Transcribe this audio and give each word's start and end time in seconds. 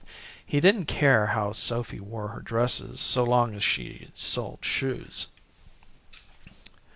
He 0.43 0.59
didn't 0.59 0.85
care 0.87 1.27
how 1.27 1.51
Sophy 1.53 1.99
wore 1.99 2.29
her 2.29 2.39
dresses 2.41 2.99
so 2.99 3.23
long 3.23 3.53
as 3.53 3.63
she 3.63 4.09
sold 4.15 4.65
shoes. 4.65 5.27